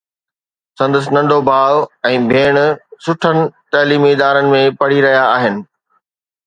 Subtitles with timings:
[0.79, 1.75] سندس ننڍو ڀاءُ
[2.11, 2.55] ۽ ڀيڻ
[3.05, 3.37] سٺن
[3.77, 5.55] تعليمي ادارن ۾ پڙهي رهيا آهن.